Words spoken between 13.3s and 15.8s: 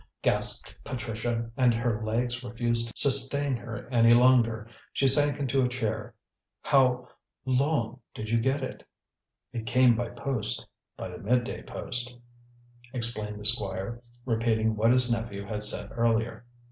the Squire, repeating what his nephew had